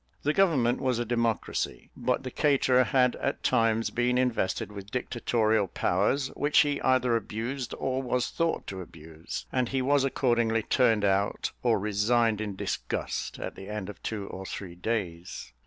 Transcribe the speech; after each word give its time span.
The 0.23 0.33
government 0.33 0.81
was 0.81 0.97
a 0.97 1.05
democracy; 1.05 1.91
but 1.95 2.23
the 2.23 2.31
caterer 2.31 2.85
had 2.85 3.15
at 3.17 3.43
times 3.43 3.91
been 3.91 4.17
invested 4.17 4.71
with 4.71 4.89
dictatorial 4.89 5.67
powers, 5.67 6.29
which 6.29 6.61
he 6.61 6.81
either 6.81 7.15
abused 7.15 7.75
or 7.77 8.01
was 8.01 8.31
thought 8.31 8.65
to 8.65 8.81
abuse, 8.81 9.45
and 9.51 9.69
he 9.69 9.83
was 9.83 10.03
accordingly 10.03 10.63
turned 10.63 11.05
out, 11.05 11.51
or 11.61 11.77
resigned 11.79 12.41
in 12.41 12.55
disgust, 12.55 13.37
at 13.37 13.53
the 13.53 13.69
end 13.69 13.89
of 13.91 14.01
two 14.01 14.25
or 14.29 14.43
three 14.43 14.73
days. 14.73 15.53